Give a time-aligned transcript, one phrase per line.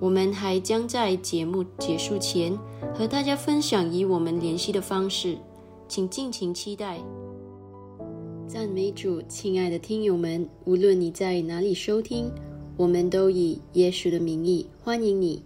[0.00, 2.56] 我们还将在节目结束前
[2.94, 5.36] 和大家分享以我们联系的方式，
[5.88, 7.00] 请尽情期待。
[8.46, 12.30] 赞美主，亲爱的听友们，无论你在哪里收听，
[12.76, 15.42] 我们都以耶稣的名义欢迎你。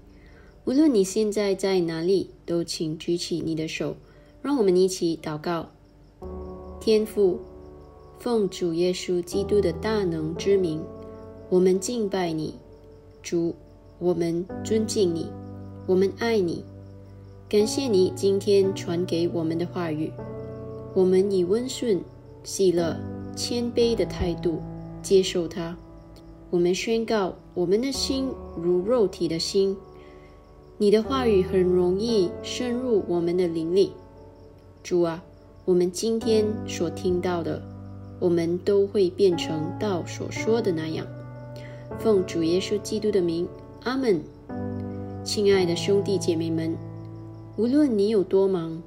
[0.65, 3.97] 无论你现在在哪里，都请举起你的手，
[4.43, 5.71] 让我们一起祷告。
[6.79, 7.41] 天父，
[8.19, 10.81] 奉主耶稣基督的大能之名，
[11.49, 12.55] 我们敬拜你，
[13.23, 13.55] 主。
[14.03, 15.31] 我们尊敬你，
[15.87, 16.65] 我们爱你，
[17.49, 20.11] 感谢你今天传给我们的话语，
[20.93, 22.01] 我们以温顺、
[22.43, 22.97] 喜乐、
[23.37, 24.61] 谦卑的态度
[25.05, 25.77] 接受它。
[26.51, 28.29] 我们宣告，我们的心
[28.61, 29.77] 如肉体的心。
[30.79, 33.93] 你的话语很容易深入我们的灵里。
[34.83, 35.23] 主啊，
[35.65, 37.63] 我们今天所听到的，
[38.19, 41.07] 我们都会变成道所说的那样。
[42.01, 43.47] 奉主耶稣基督的名，
[43.85, 44.23] 阿门。
[45.25, 46.77] 亲爱的兄弟姐妹们。
[47.57, 48.81] 无论你有多忙，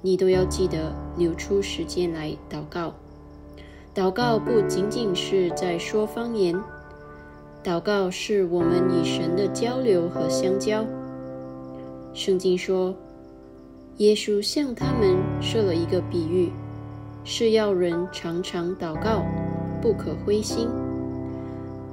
[0.00, 2.94] 你都要记得留出时间来祷告。
[3.94, 6.58] 祷告不仅仅是在说方言，
[7.62, 10.84] 祷告是我们与神的交流和相交。
[12.14, 12.94] 圣经说，
[13.98, 16.50] 耶稣向他们设了一个比喻，
[17.22, 19.24] 是要人常常祷告，
[19.82, 20.68] 不可灰心。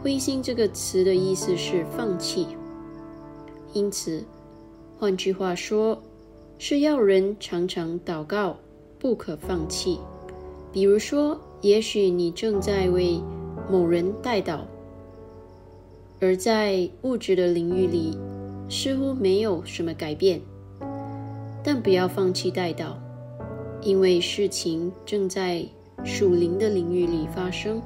[0.05, 2.45] 灰心这个词的意思是放弃，
[3.73, 4.23] 因此，
[4.99, 5.99] 换句话说。
[6.59, 8.55] 是要人常常祷告，
[8.99, 9.99] 不可放弃。
[10.71, 13.19] 比如说，也许你正在为
[13.67, 14.59] 某人代祷，
[16.21, 18.15] 而在物质的领域里
[18.69, 20.39] 似乎没有什么改变，
[21.63, 22.93] 但不要放弃代祷，
[23.81, 25.65] 因为事情正在
[26.03, 27.81] 属灵的领域里发生。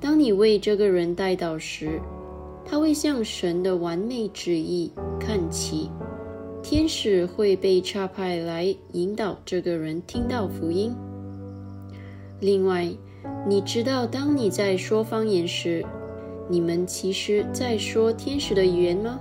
[0.00, 2.00] 当你为这个人代祷时，
[2.64, 5.90] 他会向神的完美旨意看齐。
[6.62, 10.92] 天使会被差派来引导这个人听到福音。
[12.40, 12.88] 另外，
[13.48, 15.86] 你知道，当你在说方言时，
[16.48, 19.20] 你们其实在说天使的语言吗？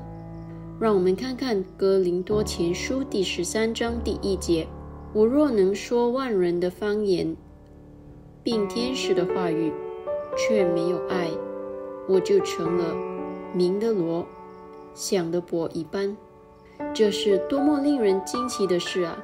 [0.80, 4.68] 让我们看看《哥林多前书》第十三章第一节
[5.14, 7.38] ：“我若能说万人的方言，
[8.44, 9.72] 并天使的话语，
[10.36, 11.30] 却没有爱，
[12.08, 12.96] 我就成了
[13.54, 14.26] 明的罗，
[14.94, 16.16] 响的钹一般。”
[16.94, 19.18] 这是多么令人惊奇的事啊！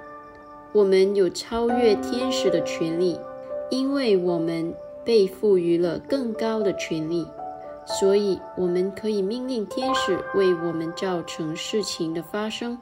[0.71, 3.19] 我们有超越天使的权利，
[3.69, 4.73] 因为我们
[5.03, 7.27] 被赋予了更高的权利，
[7.85, 12.77] 所以我们可以命令天使为我们造成事情的发生。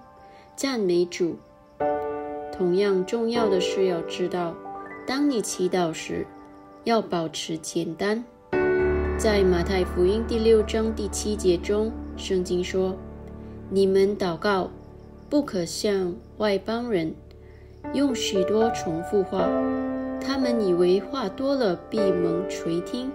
[0.55, 1.37] 赞美主！
[2.51, 4.53] 同样重要的是要知道，
[5.07, 6.27] 当你祈祷时，
[6.89, 8.23] 要保持简单。
[9.15, 12.97] 在马太福音第六章第七节中，圣经说。
[13.69, 14.71] 你们祷告，
[15.29, 17.13] 不可向外邦人
[17.93, 19.47] 用许多重复话，
[20.19, 23.11] 他们以为话多了必蒙垂听。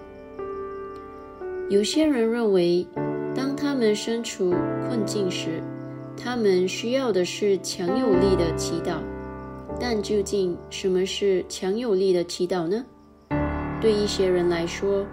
[1.68, 2.86] 有些人认为，
[3.34, 4.54] 当他们身处
[4.86, 5.60] 困境时，
[6.16, 8.98] 他们需要的是强有力的祈祷。
[9.80, 12.86] 但究竟什么是强有力的祈祷呢？
[13.84, 15.04] 对一些人来说，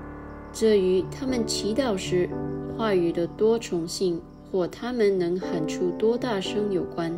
[0.54, 2.30] 这与他们祈祷时
[2.78, 4.22] 话语的多重性。
[4.50, 7.18] 或他们能喊出多大声有关，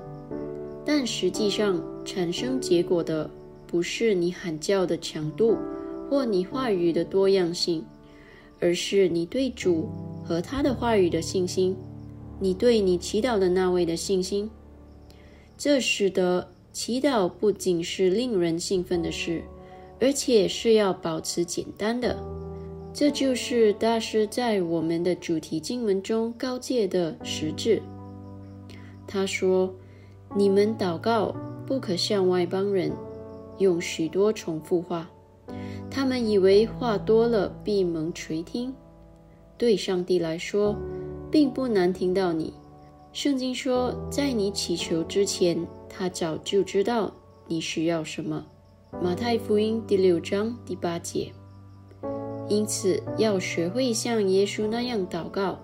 [0.85, 3.27] 但实际上产生结果的
[3.65, 5.57] 不是你喊叫的强度，
[6.07, 7.83] 或你话语的多样性，
[8.59, 9.89] 而是你对主
[10.23, 11.75] 和他的话语的信心，
[12.39, 14.47] 你对你祈祷的那位的信心。
[15.57, 19.41] 这使得祈祷不仅是令人兴奋的事，
[19.99, 22.17] 而且是要保持简单的。
[22.93, 27.81] 这就是大师在我们的主题经文中告诫的实质。
[29.07, 29.73] 他说
[30.37, 31.35] ：“你们祷告
[31.65, 32.91] 不可向外邦人
[33.57, 35.09] 用许多重复话，
[35.89, 38.73] 他们以为话多了闭门垂听。
[39.57, 40.75] 对上帝来说，
[41.31, 42.53] 并不难听到你。
[43.11, 47.11] 圣经说，在你祈求之前，他早就知道
[47.47, 48.45] 你需要什么。”
[49.01, 51.31] 马太福音第六章第八节。
[52.49, 55.59] 因此，要学会像耶稣那样祷告。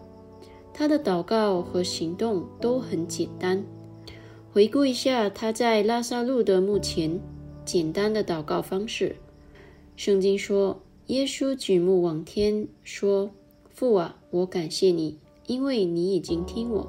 [0.73, 3.63] 他的祷告和行动都很简单。
[4.51, 7.19] 回顾一下他在拉萨路的墓前
[7.65, 9.15] 简单的祷告方式。
[9.95, 13.29] 圣经说，耶稣举目望天，说
[13.69, 15.17] ：“父啊，我感谢你，
[15.47, 16.87] 因为你已经听我。”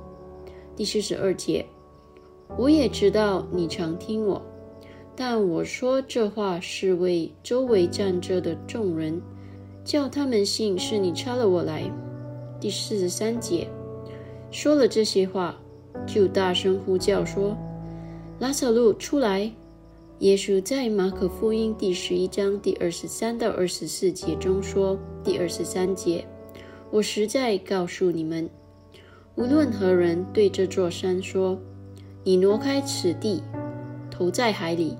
[0.76, 1.66] 第四十二节，
[2.56, 4.40] 我也知道你常听我，
[5.20, 9.20] 但我说这话是为周围站着的众人。
[9.84, 11.82] 叫他们信是你差了我来。
[12.58, 13.68] 第四十三节，
[14.50, 15.60] 说了这些话，
[16.06, 17.54] 就大声呼叫说
[18.40, 19.52] ：“拉萨路出来！”
[20.20, 26.24] 耶稣在马可福音第十一章第二十三到二十四节中说：“第二十三节，
[26.90, 28.48] 我实在告诉你们，
[29.34, 31.58] 无论何人对这座山说
[32.24, 33.42] ：‘你挪开此地，
[34.10, 34.96] 投在海里’，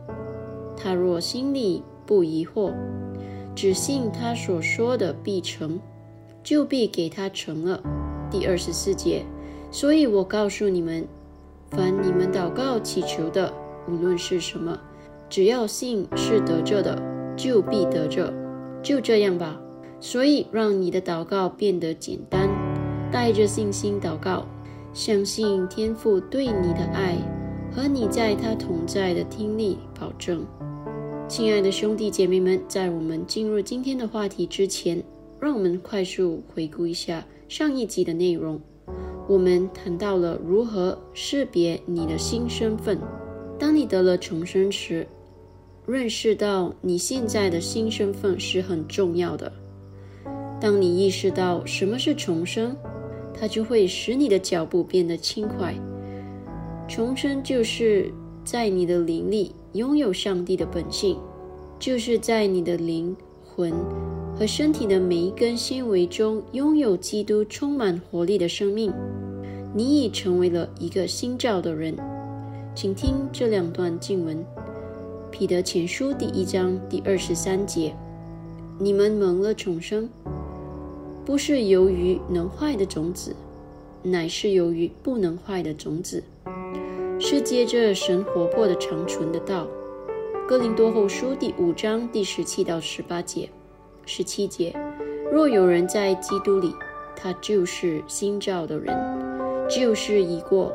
[0.81, 2.73] 他若心里不疑惑。”
[3.55, 5.79] 只信他所说的必成，
[6.43, 7.83] 就必给他成了。
[8.31, 9.25] 第二十四节，
[9.71, 11.07] 所以我告诉你们，
[11.69, 13.53] 凡你们祷告祈求的，
[13.89, 14.79] 无论是什么，
[15.29, 16.97] 只要信是得着的，
[17.37, 18.33] 就必得着。
[18.83, 19.61] 就这样吧。
[20.01, 22.49] 所以，让你的祷告变得简单，
[23.13, 24.47] 带着信心祷告，
[24.95, 27.19] 相信天父对你的爱
[27.71, 30.47] 和你在他同在的听力保证。
[31.31, 35.01] 亲爱的兄弟姐妹们，在我们进入今天的话题之前，
[35.39, 38.61] 让我们快速回顾一下上一集的内容。
[39.29, 42.99] 我们谈到了如何识别你的新身份。
[43.61, 45.07] 当你得了重生时，
[45.87, 49.53] 认识到你现在的新身份是很重要的。
[50.61, 52.77] 当你意识到什么是重生，
[53.33, 55.73] 它就会使你的脚步变得轻快。
[56.89, 58.13] 重生就是
[58.45, 61.17] 在你的灵力拥有上帝的本性，
[61.79, 63.73] 就是在你的灵魂
[64.37, 68.93] 和身体的每一根纤维中拥有基督充满活力的生命。
[69.73, 71.97] 你已成为了一个新造的人。
[72.75, 74.45] 请听这两段经文：
[75.31, 77.95] 彼得前书第一章第二十三节，
[78.79, 80.09] 你们蒙了重生。
[81.25, 83.37] 不是由于能坏的种子，
[84.03, 86.25] 乃是由于不能坏的种子，
[87.23, 89.69] 是接着神活泼的长存的道。
[90.49, 93.51] 哥林多后书第五章第十七到十八节，
[94.07, 94.75] 十七节：
[95.31, 96.75] 若有人在基督里，
[97.15, 98.97] 他就是新造的人，
[99.69, 100.73] 旧事已过，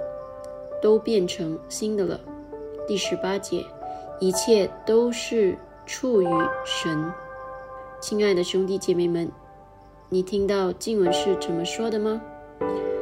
[0.80, 2.20] 都变成新的了。
[2.88, 3.66] 第十八节：
[4.20, 6.28] 一切都是出于
[6.64, 7.12] 神。
[8.00, 9.30] 亲爱的兄弟姐妹们。
[10.08, 12.22] 你听到经文是怎么说的吗？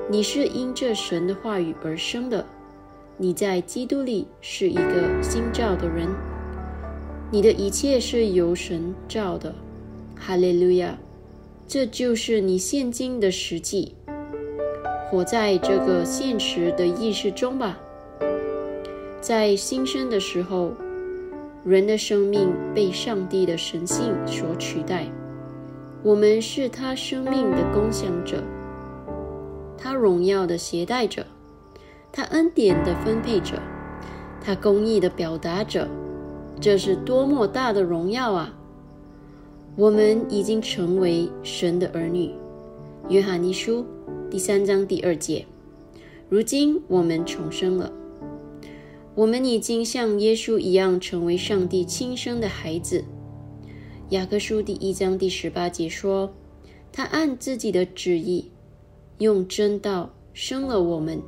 [0.10, 2.46] 你是因这神的话语而生的，
[3.18, 6.08] 你在基督里是一个新造的人，
[7.30, 9.54] 你的一切是由神造的。
[10.16, 10.98] 哈利路亚！
[11.68, 13.94] 这就是你现今的实际，
[15.10, 17.78] 活在这个现实的意识中吧。
[19.22, 20.72] 在新生的时候，
[21.64, 25.06] 人的生命被上帝的神性所取代。
[26.02, 28.44] 我们是他生命的共享者，
[29.78, 31.26] 他荣耀的携带者，
[32.16, 33.60] 他恩典的分配者，
[34.40, 35.90] 他公义的表达者。
[36.62, 38.56] 这是多么大的荣耀啊！
[39.76, 42.32] 我们已经成为神的儿女。
[43.10, 43.84] 约翰一书
[44.30, 45.44] 第三章第二节。
[46.30, 47.92] 如今我们重生了，
[49.16, 53.04] 我们已经像耶稣一样成为上帝亲生的孩子。
[54.10, 56.32] 雅各书第一章第十八节说
[56.94, 58.52] ：“他按自己的旨意，
[59.18, 61.20] 用真道生了我们，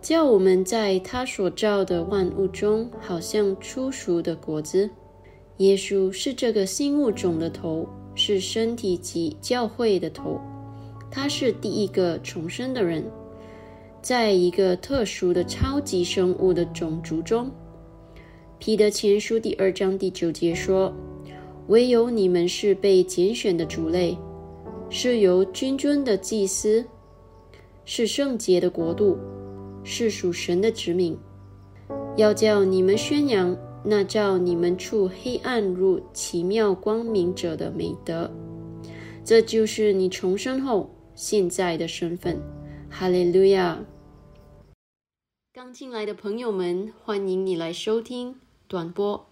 [0.00, 4.88] 叫我们在他所造的万物中，好像初熟的果子。
[5.58, 10.40] 耶稣是这个新物种的头，是身体及教会的头。
[11.10, 13.04] 他是第一个重生的人，
[14.00, 17.50] 在一个特殊的超级生物的种族中。”
[18.58, 20.92] 彼得前书第二章第九节说。
[21.68, 24.18] 唯有你们是被拣选的族类，
[24.88, 26.84] 是由君尊的祭司，
[27.84, 29.16] 是圣洁的国度，
[29.84, 31.16] 是属神的指民。
[32.16, 38.30] 要叫你们宣扬那照你们处黑暗入奇妙光明者的美德。
[39.24, 42.40] 这就是你重生后现在的身份。
[42.90, 43.84] 哈利路亚！
[45.52, 49.30] 刚进来的朋友们，欢迎你来收听短波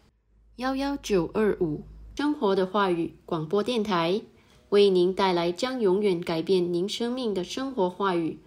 [0.57, 1.83] 幺幺九二五。
[2.17, 4.23] 生活的话语广播电台
[4.71, 8.41] 为您带来将永远改变您生命的生活话语、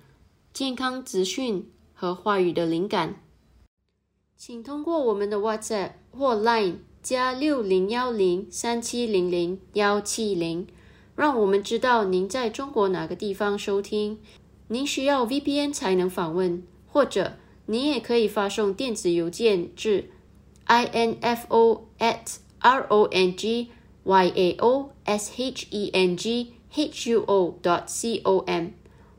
[0.51, 1.70] 健康资讯
[2.01, 3.22] 和话语的灵感。
[4.36, 10.65] 请通过我们的 WhatsApp 或 Line 加六零幺零三七零零幺七零，
[11.15, 14.17] 让我们知道您在中国哪个地方收听。
[14.70, 20.10] 您需要 VPN 才能访问，或者您也可以发送电子邮件至
[20.65, 23.67] info at r o n g
[24.03, 28.70] y a o s h e n g h u o dot c o m，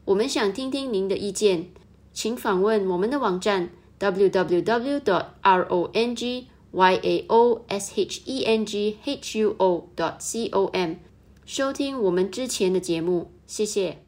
[0.07, 1.69] 我们想听听您的意见，
[2.13, 8.65] 请访问我们的网站 w w w dot r o n g y a o s h e n
[8.65, 10.97] g h u o dot c o m，
[11.45, 13.99] 收听我们之前的节目，谢谢。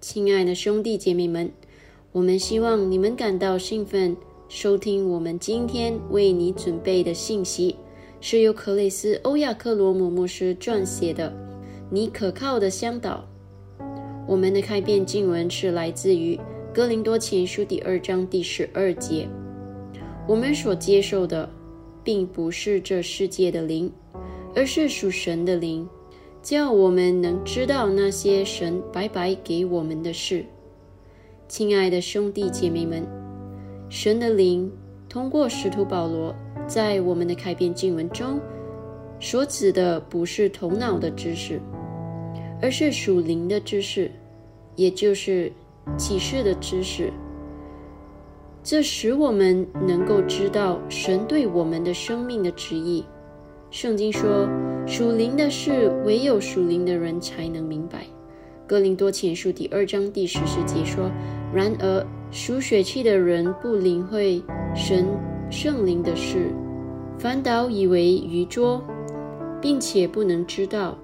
[0.00, 1.50] 亲爱的兄弟姐妹们，
[2.12, 4.16] 我们希望你们感到兴奋。
[4.46, 7.74] 收听我们今天为你准备的信息，
[8.20, 11.30] 是由克雷斯·欧亚克罗姆牧师撰写的
[11.90, 13.26] 《你可靠的向导》。
[14.26, 16.34] 我们的开篇经文是来自于
[16.72, 19.28] 《哥林多前书》第二章第十二节。
[20.26, 21.46] 我们所接受的，
[22.02, 23.92] 并不是这世界的灵，
[24.56, 25.86] 而是属神的灵，
[26.42, 30.42] 叫我们能知道那些神白白给我们的事。
[31.46, 33.06] 亲爱的兄弟姐妹们，
[33.90, 34.72] 神的灵
[35.06, 36.34] 通过使徒保罗
[36.66, 38.40] 在我们的开篇经文中
[39.20, 41.60] 所指的，不是头脑的知识，
[42.64, 44.10] 而是属灵的知识，
[44.74, 45.52] 也就是
[45.98, 47.12] 启示的知识。
[48.62, 53.04] 这使我们能够知道神对我们的生命的旨意。
[53.70, 54.48] 圣经说，
[54.86, 58.06] 属灵的事唯有属灵的人才能明白。
[58.66, 61.10] 哥林多前书第二章第十四节说
[61.52, 64.42] ：“然而属血气的人不领会
[64.74, 65.06] 神
[65.50, 66.50] 圣灵的事，
[67.18, 68.82] 反倒以为愚拙，
[69.60, 70.96] 并且不能知道，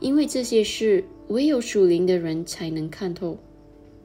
[0.00, 3.38] 因为这些事唯有属灵的人才能看透。”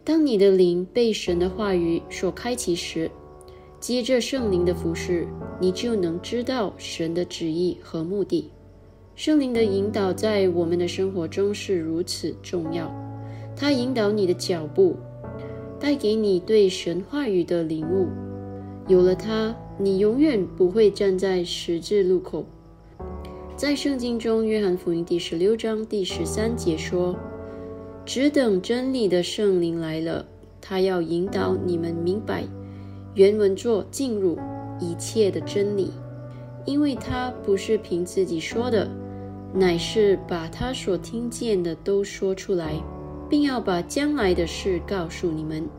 [0.04, 3.10] 当你的灵被神的话语所开启时，
[3.80, 5.28] 接着圣灵的服侍，
[5.60, 8.50] 你就能知道神的旨意和目的。
[9.16, 12.92] 圣灵的引导在我们的生活中是如此重要，
[13.56, 14.96] 它引导你的脚步，
[15.80, 18.08] 带给你对神话语的领悟。
[18.88, 22.44] 有了它，你永远不会站在十字路口。
[23.62, 27.16] 在圣经中，约翰福音第十六章第十三节说。
[28.04, 30.26] 只等真理的圣灵来了，
[30.60, 32.44] 他要引导你们明白。
[33.14, 34.36] 原文作进入
[34.80, 35.92] 一切的真理，
[36.66, 38.90] 因为他不是凭自己说的，
[39.54, 42.74] 乃是把他所听见的都说出来，
[43.30, 45.70] 并要把将来的事告诉你们。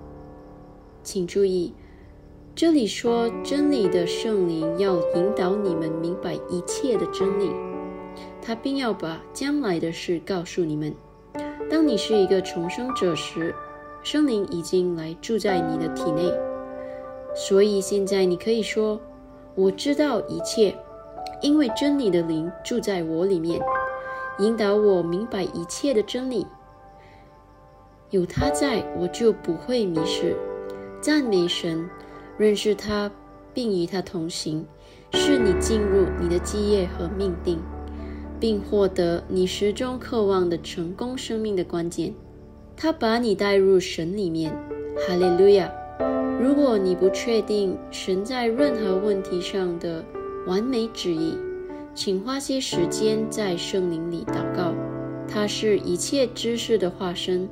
[1.03, 1.75] 请注意，
[2.55, 7.51] 这里说真理的圣灵要引导你们明白一切的真理，
[8.43, 10.93] 他并要把将来的事告诉你们。
[11.71, 13.55] 当你是一个重生者时，
[14.03, 16.31] 圣灵已经来住在你的体内，
[17.35, 19.01] 所以现在你可以说
[19.55, 20.77] ：“我知道一切，
[21.41, 23.59] 因为真理的灵住在我里面，
[24.41, 26.47] 引导我明白一切的真理。
[28.11, 30.37] 有他在，我就不会迷失。
[31.01, 31.89] 赞美神，
[32.37, 33.11] 认识他，
[33.55, 34.67] 并与他同行，
[35.13, 37.59] 是你进入你的基业和命定。”
[38.43, 42.13] 并获得你始终渴望的成功生命的关键，
[42.77, 44.51] 他把你带入神里面，
[45.07, 45.73] 哈利路亚！
[46.41, 50.05] 如果你不确定神在任何问题上的
[50.45, 51.39] 完美旨意，
[51.95, 54.75] 请花些时间在圣灵里祷告。
[55.29, 57.49] 他是一切知识的化身，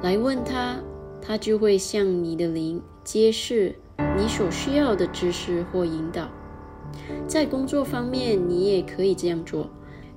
[0.00, 0.76] 来问他，
[1.20, 3.74] 他就会向你的灵揭示
[4.16, 6.28] 你所需要的知识或引导。
[7.26, 9.68] 在工作方面，你也可以这样做，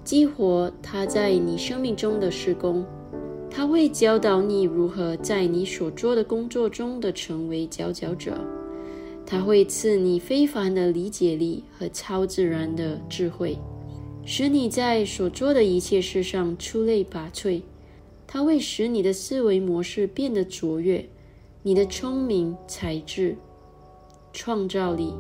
[0.03, 2.85] 激活他在你生命中的施工。
[3.49, 8.37] 他会教导你如何在你所做的工作中的成为佼佼者。
[9.25, 13.57] 他会赐你非凡的理解力和超自然的智慧，
[14.23, 17.61] 使你在所做的一切事上出类拔萃。
[18.25, 21.05] 他会使你的思维模式变得卓越，
[21.63, 23.35] 你的聪明才智、
[24.31, 25.13] 创造力、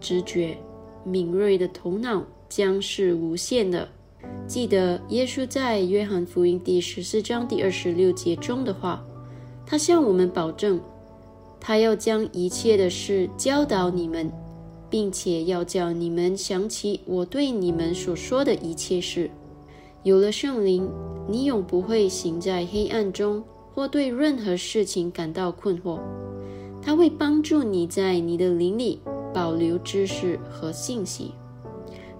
[0.00, 0.58] 直觉。
[1.04, 3.88] 敏锐的头脑将是无限的。
[4.46, 9.04] 记得耶稣在约翰福音第十四章第二十六节中的话，
[9.66, 10.80] 他向我们保证，
[11.60, 14.30] 他要将一切的事教导你们，
[14.88, 19.30] 并且要叫你们想起我对你们所说的一切事。
[20.02, 20.90] 有了圣灵，
[21.28, 23.42] 你永不会行在黑暗中，
[23.74, 26.00] 或对任何事情感到困惑。
[26.80, 29.00] 他会帮助你在你的灵里。
[29.32, 31.32] 保留知识和信息，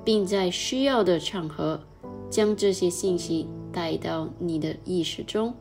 [0.05, 1.81] 并在需要的场合
[2.31, 5.55] 将这些信息带到你的意识中。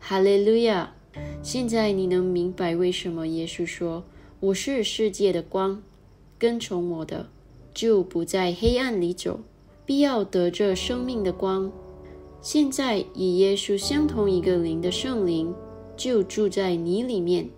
[0.00, 0.94] 哈利路亚！
[1.42, 4.02] 现在你能明白为什么耶稣说
[4.40, 5.80] ：“我是世界的光，
[6.38, 7.28] 跟从我的
[7.72, 9.40] 就不在黑暗里走，
[9.86, 11.70] 必要得着生命的光。”
[12.42, 15.54] 现在与耶稣相同一个灵的圣灵
[15.96, 17.48] 就住在你里面，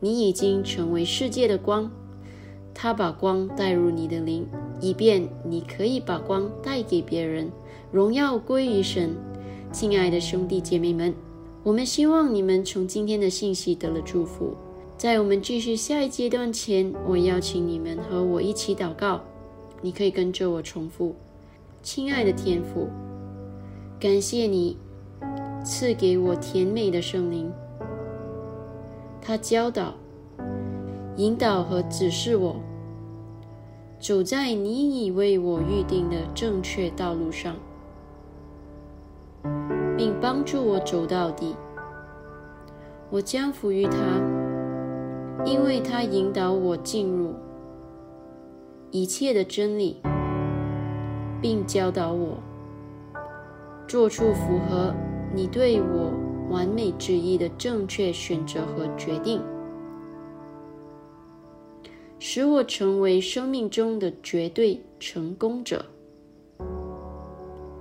[0.00, 1.90] 你已经成为世界的光。
[2.74, 4.44] 他把光带入你的灵，
[4.80, 7.50] 以便你可以把光带给别人，
[7.92, 9.14] 荣耀归于神。
[9.70, 11.14] 亲爱的兄弟姐妹们，
[11.62, 14.54] 我们希望你们从今天的信息得了祝福。
[14.96, 19.20] 在我们继续下一阶段前，我邀请你们和我一起祷告。
[19.80, 21.14] 你可以跟着我重复：
[21.82, 22.88] 亲爱的天父，
[24.00, 24.76] 感谢你
[25.64, 27.52] 赐给我甜美的圣灵，
[29.20, 29.94] 他教导。
[31.16, 32.56] 引导和指示我
[34.00, 37.54] 走在你已为我预定的正确道路上，
[39.96, 41.54] 并帮助我走到底。
[43.10, 43.96] 我将服于他，
[45.44, 47.32] 因为他引导我进入
[48.90, 50.02] 一切的真理，
[51.40, 52.38] 并教导我
[53.86, 54.92] 做出符合
[55.32, 56.12] 你对我
[56.50, 59.40] 完美旨意的正确选择和决定，
[62.26, 65.84] 使我成为生命中的绝对成功者。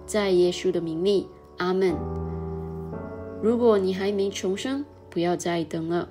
[0.06, 1.30] 在耶稣的名里，
[1.60, 1.96] 阿门。
[3.42, 6.10] 如果你还没重生，不要再等了，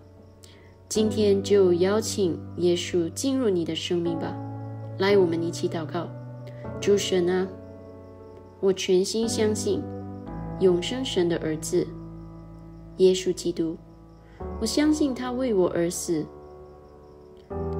[0.88, 4.34] 今天就邀请耶稣进入你的生命吧。
[4.98, 6.08] 来，我们一起祷告。
[6.80, 7.46] 主神啊，
[8.60, 9.82] 我全心相信
[10.58, 11.86] 永生神的儿子
[12.96, 13.76] 耶稣基督，
[14.58, 16.24] 我相信他为我而死，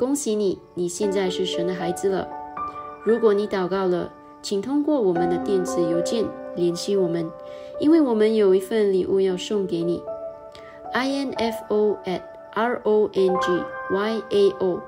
[0.00, 2.26] 恭喜你，你现在是神的孩子了。
[3.04, 4.10] 如果你祷告了，
[4.40, 6.24] 请通过我们的电子邮件
[6.56, 7.30] 联系我们，
[7.78, 10.02] 因为我们有一份礼物要送给你。
[10.94, 12.22] info at
[12.54, 14.80] r o n g y a o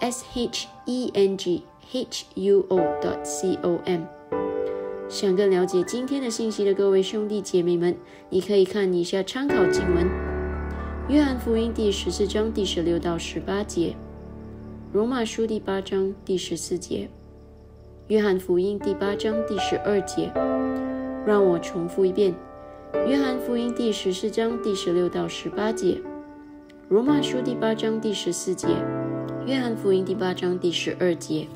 [0.00, 4.02] s h e n g h u o dot c o m。
[5.08, 7.96] 想更了解今天的信息的各位兄弟姐妹们，
[8.28, 10.06] 你可以看以下参考经文：
[11.08, 13.96] 约翰福音第十四章第十六到十八节，
[14.90, 17.10] 罗马书第八章第十四节。
[18.06, 20.32] 约翰福音第八章第十二节，
[21.26, 22.34] 让我重复一遍：
[23.06, 26.00] 约翰福音第十四章第十六到十八节，
[26.88, 28.66] 罗马书第八章第十四节，
[29.44, 31.46] 约翰福音第八章第十二节。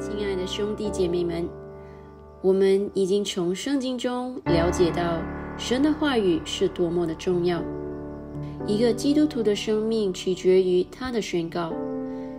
[0.00, 1.46] 亲爱的兄弟姐妹们，
[2.40, 5.20] 我们已经从圣经中了解到
[5.58, 7.62] 神的话语是多么的重要。
[8.66, 11.72] 一个基督徒的生命取决于他的宣告。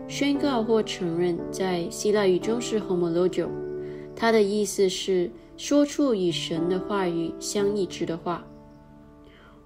[0.08, 3.48] 宣告或承认，在希腊语中是 homologio，
[4.16, 8.46] 它的意思是说出与神的话语相一致的话。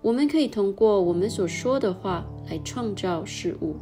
[0.02, 3.76] 我们可以通过我们所说的话来创造事物。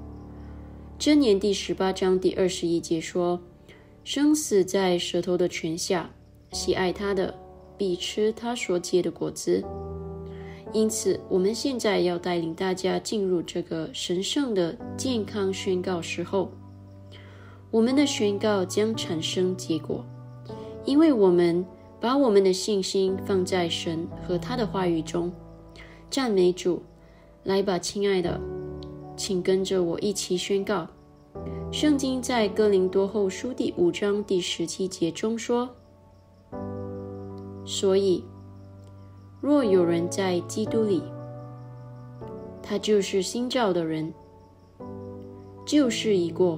[0.98, 3.40] 箴言第十八章第二十一节说
[4.04, 6.10] ：“生死在舌头的泉下，
[6.52, 7.34] 喜爱他的
[7.78, 9.64] 必吃他所结的果子。”
[10.76, 16.52] 因此，我们现在要带领大家进入这个神圣的健康宣告时候。
[17.72, 20.06] 我们的宣告将产生结果，
[20.84, 21.66] 因为我们
[22.02, 25.32] 把我们的信心放在神和他的话语中。
[26.10, 26.84] 赞美主！
[27.46, 28.38] 来吧，亲爱的，
[29.16, 30.86] 请跟着我一起宣告。
[31.72, 35.70] 圣经在哥林多后书第五章第十七节中说
[37.66, 38.26] ：“所以。”
[39.45, 41.03] 若有人在基督里，
[42.63, 44.12] 他就是新造的人，
[45.63, 46.58] 旧事已过，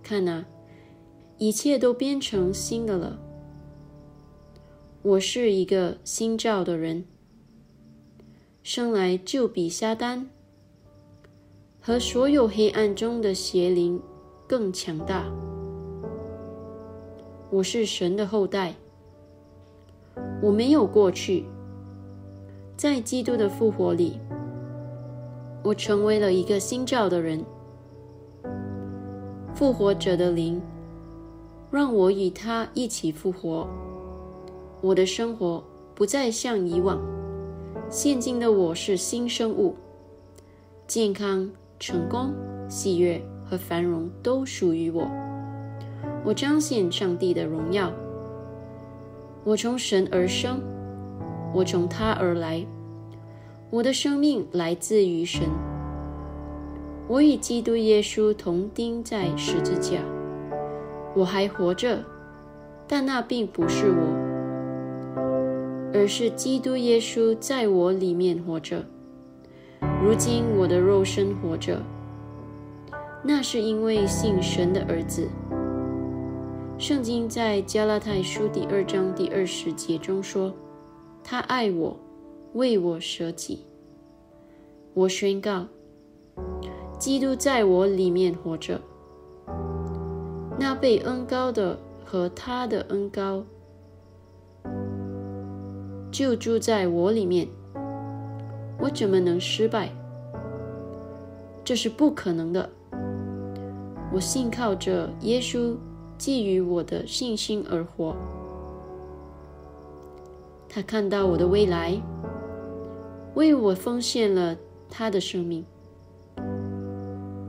[0.00, 0.44] 看呐，
[1.38, 3.18] 一切都变成新的了。
[5.02, 7.04] 我是一个新造的人，
[8.62, 10.24] 生来就比撒旦
[11.80, 14.00] 和所有黑暗中的邪灵
[14.46, 15.24] 更强大。
[17.50, 18.76] 我是神的后代，
[20.40, 21.44] 我没有过去。
[22.76, 24.18] 在基督的复活里，
[25.62, 27.44] 我成为了一个新造的人。
[29.54, 30.60] 复活者的灵
[31.70, 33.68] 让我与他一起复活。
[34.80, 35.62] 我的生活
[35.94, 37.00] 不再像以往。
[37.88, 39.76] 现今的我是新生物，
[40.86, 42.32] 健康、成功、
[42.68, 45.08] 喜悦和繁荣都属于我。
[46.24, 47.92] 我彰显上帝的荣耀。
[49.44, 50.58] 我从神而生。
[51.54, 52.64] 我从他而来，
[53.68, 55.42] 我的生命来自于神。
[57.08, 59.98] 我与基督耶稣同钉在十字架，
[61.14, 62.02] 我还活着，
[62.88, 64.06] 但那并不是我，
[65.92, 68.86] 而是基督耶稣在我里面活着。
[70.02, 71.82] 如今我的肉身活着，
[73.22, 75.28] 那是因为信神的儿子。
[76.78, 80.50] 圣经在加拉太书第二章第二十节中说。
[81.24, 81.96] 他爱我，
[82.54, 83.64] 为我舍己。
[84.94, 85.66] 我宣告，
[86.98, 88.80] 基督在我里面活着。
[90.58, 93.42] 那被恩高的和他的恩高
[96.10, 97.48] 就住在我里面。
[98.78, 99.90] 我怎么能失败？
[101.64, 102.68] 这是不可能的。
[104.12, 105.74] 我信靠着耶稣
[106.18, 108.14] 寄予我的信心而活。
[110.74, 112.00] 他看到我的未来，
[113.34, 114.56] 为我奉献了
[114.88, 115.62] 他的生命，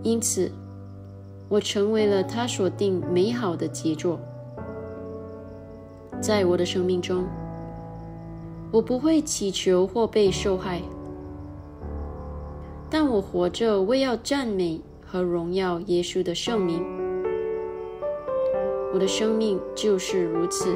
[0.01, 0.51] 因此
[1.47, 4.19] 我成为了他所定美好的杰作。
[6.19, 7.25] 在我的生命中，
[8.73, 10.81] 我不会祈求或被受害，
[12.89, 16.83] 但我活着为要赞美和荣耀耶稣的圣名。
[18.93, 20.75] 我的生命就是如此，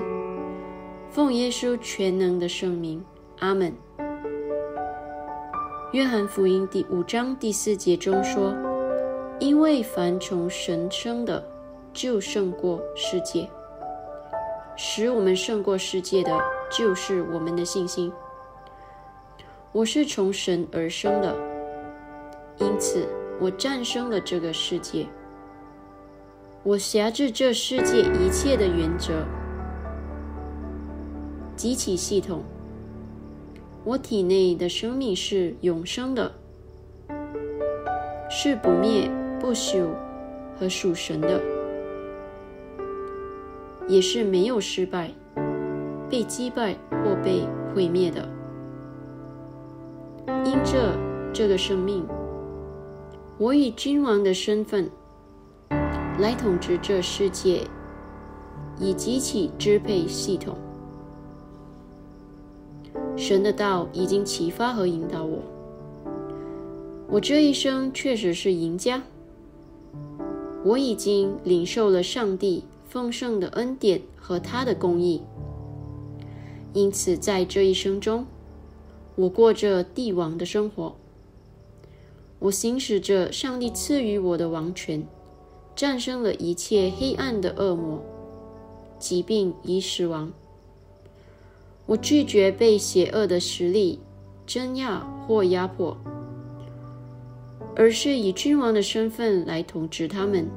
[1.17, 3.03] 奉耶稣全能的圣名，
[3.39, 3.73] 阿门。
[5.91, 8.53] 约翰福音第五章第四节中说
[9.41, 11.43] ：“因为凡从神生的，
[11.91, 13.49] 就胜过世界。
[14.75, 18.13] 使我们胜过世界的，就是我们的信心。
[19.71, 21.35] 我是从神而生的，
[22.59, 23.09] 因此
[23.41, 25.07] 我战胜了这个世界。
[26.61, 29.25] 我辖制这世界一切的原则，
[31.57, 32.41] 机器系统。”
[33.83, 36.29] 我体内的生命是永生的，
[38.29, 39.87] 是不灭、不朽
[40.59, 41.41] 和属神的，
[43.87, 45.09] 也是没有失败、
[46.09, 48.27] 被击败或被毁灭的。
[50.43, 50.93] 因这
[51.31, 52.05] 这个生命，
[53.37, 54.91] 我以君王的身份
[56.19, 57.61] 来统治这世界，
[58.77, 60.57] 以机器支配系统。
[63.17, 65.39] 神的道已经启发和引导我，
[67.09, 69.01] 我这一生确实是赢家。
[70.63, 75.23] 我已经领受了上帝丰盛的恩典和他的公义，
[76.73, 78.27] 因此在这一生中，
[79.15, 80.95] 我过着帝王的生活。
[82.39, 85.07] 我行使着上帝赐予我的王权，
[85.75, 87.99] 战胜了一切黑暗的恶魔、
[88.99, 90.31] 疾病与死亡。
[91.87, 93.99] 我拒绝被邪恶的实力
[94.45, 95.97] 镇压或压迫，
[97.75, 100.47] 而是以君王的身份来统治他们。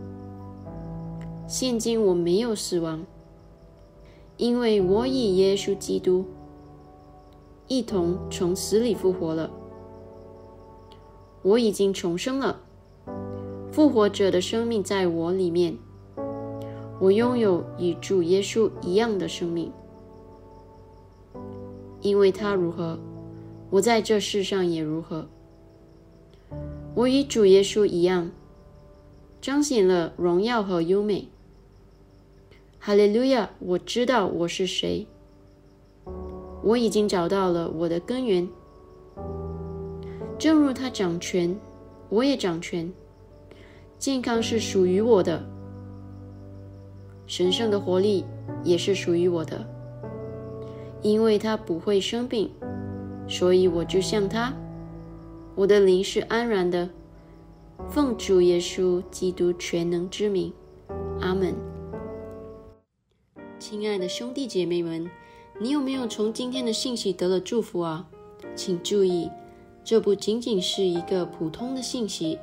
[1.47, 3.05] 现今我没有死亡，
[4.37, 6.25] 因为我以耶稣基督
[7.69, 9.51] 一同从死里复活了。
[11.43, 12.61] 我已经重生了，
[13.71, 15.79] 复活者的生命在我里面。
[16.99, 19.73] 我拥有与主耶稣一样的生命。
[22.01, 22.99] 因为他如何，
[23.71, 25.29] 我在这世上也如何。
[26.95, 28.31] 我与主耶稣一样，
[29.41, 31.29] 彰显了荣耀和优美。
[32.79, 33.51] 哈利路亚！
[33.59, 35.07] 我知道我是谁，
[36.63, 38.49] 我已经找到了我的根源。
[40.39, 41.55] 正如他掌权，
[42.09, 42.91] 我也掌权。
[43.99, 45.45] 健康是属于我的，
[47.27, 48.25] 神圣的活力
[48.65, 49.69] 也是属于我的。
[51.03, 52.51] 因为他不会生病，
[53.29, 54.53] 所以我就像他。
[55.55, 56.89] 我的灵是安然的。
[57.89, 60.53] 奉主耶稣基督全能之名，
[61.21, 61.55] 阿门。
[63.59, 65.11] 亲爱的兄弟姐妹们，
[65.59, 68.07] 你有没有从今天的信息得了祝福啊？
[68.55, 69.31] 请注意，
[69.83, 72.39] 这不仅仅是一个普通的信息，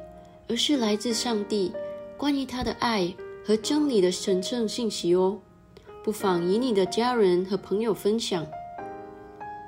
[0.47, 1.71] 而是来自上帝
[2.17, 3.13] 关于他的爱
[3.45, 5.39] 和真理的神圣信息哦。
[6.07, 8.47] 不妨与你的家人和朋友分享。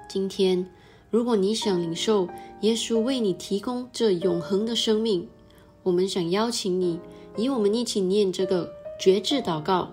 [0.08, 0.66] 今天，
[1.12, 2.30] 如果你想领受
[2.62, 5.28] 耶稣为你提供这永恒的生命，
[5.84, 6.98] 我们想邀请你
[7.36, 9.92] 与我们一起念这个绝志祷告，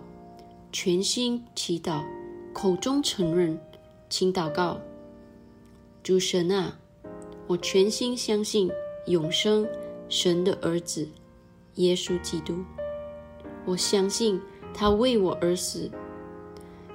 [0.70, 2.04] 全心祈祷，
[2.52, 3.59] 口中承认，
[4.09, 4.78] 请祷告：
[6.04, 6.78] 主神啊，
[7.48, 8.70] 我全心相信
[9.09, 9.66] 永生
[10.09, 11.09] 神的儿子
[11.74, 12.54] 耶稣基督，
[13.64, 14.40] 我相信
[14.72, 15.90] 他为我而死。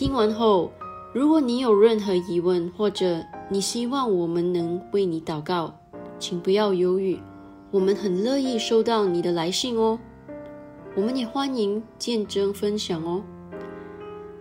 [0.00, 0.72] 听完后，
[1.12, 5.78] 如果你有任何疑问，或者你希望我们能为你祷告，
[6.18, 7.18] 请不要犹豫，
[7.70, 9.98] 我们很乐意收到你的来信哦。
[10.96, 13.22] 我们也欢迎见证分享哦，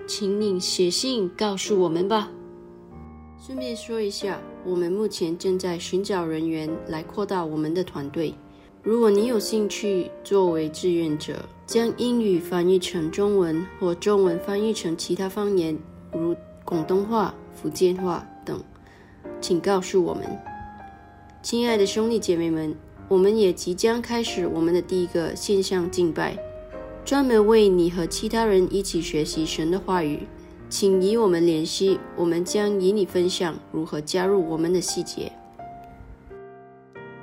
[0.08, 2.32] 请你写信告诉我们吧。
[3.38, 8.34] 顺便说一下，我们目前正在寻找人员来扩大我们的团队。
[8.82, 15.78] 如果你有兴趣作为志愿者，将英语翻译成中文或中文翻译成其他方言，
[16.14, 18.64] 如广东话、福建话等，
[19.42, 20.24] 请告诉我们。
[21.42, 22.74] 亲爱的兄弟姐妹们，
[23.10, 26.38] 我们也即将开始我们的第一个线上敬拜，
[27.04, 30.26] 专门为你和其他人一起学习神的话语。
[30.70, 35.32] 请与我们联系，我们将与你分享如何加入我们的细节。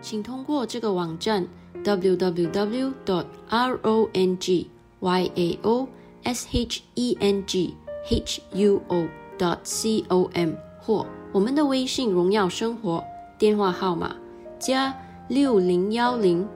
[0.07, 1.45] 请通过这个网站
[1.83, 5.89] w w w dot r o n g y a o
[6.23, 7.75] s h e n g
[8.09, 13.03] h u o dot c o m 或我们的微信“荣耀生活”
[13.37, 14.15] 电话号码
[14.61, 16.47] 加六零幺零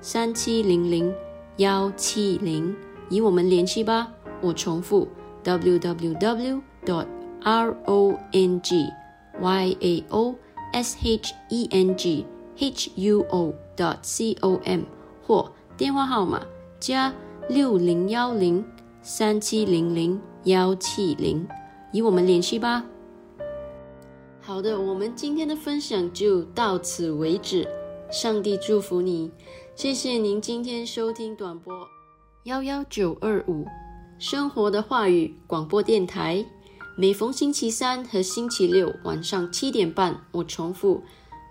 [0.00, 1.14] 三七零零
[1.58, 2.74] 幺七零，
[3.10, 4.10] 与我们联系吧。
[4.40, 5.06] 我重复
[5.42, 7.06] w w w dot
[7.42, 8.88] r o n g
[9.42, 10.34] y a o
[10.72, 12.24] s h e n g。
[12.56, 13.54] H u o.
[13.76, 14.82] dot c o m
[15.26, 16.46] 或电话号码
[16.78, 17.12] 加
[17.48, 18.64] 六零幺零
[19.02, 21.46] 三七零零幺七零，
[21.92, 22.84] 与我们联系吧。
[24.40, 27.66] 好的，我们今天的分享就到此为止。
[28.10, 29.30] 上帝祝福你，
[29.74, 31.74] 谢谢您今天收听短波
[32.44, 33.66] 幺幺九二五。
[34.18, 36.46] 生活的话语广播电台，
[36.96, 41.02] 每逢星期三和星期六晚上七点半，我重复，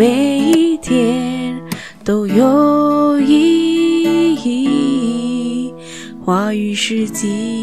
[0.00, 1.60] 每一天
[2.02, 5.74] 都有意义。
[6.24, 7.59] 话语世纪。